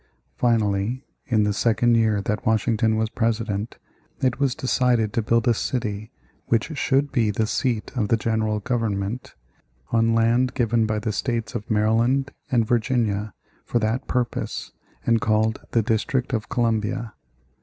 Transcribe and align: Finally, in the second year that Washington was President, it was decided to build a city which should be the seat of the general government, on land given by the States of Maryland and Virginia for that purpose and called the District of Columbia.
Finally, 0.35 1.05
in 1.27 1.43
the 1.43 1.53
second 1.53 1.93
year 1.93 2.23
that 2.23 2.43
Washington 2.43 2.95
was 2.95 3.11
President, 3.11 3.77
it 4.19 4.39
was 4.39 4.55
decided 4.55 5.13
to 5.13 5.21
build 5.21 5.47
a 5.47 5.53
city 5.53 6.09
which 6.47 6.75
should 6.75 7.11
be 7.11 7.29
the 7.29 7.45
seat 7.45 7.91
of 7.95 8.07
the 8.07 8.17
general 8.17 8.59
government, 8.59 9.35
on 9.91 10.15
land 10.15 10.55
given 10.55 10.87
by 10.87 10.97
the 10.97 11.11
States 11.13 11.53
of 11.53 11.69
Maryland 11.69 12.33
and 12.51 12.65
Virginia 12.67 13.35
for 13.63 13.77
that 13.77 14.07
purpose 14.07 14.71
and 15.05 15.21
called 15.21 15.61
the 15.69 15.83
District 15.83 16.33
of 16.33 16.49
Columbia. 16.49 17.13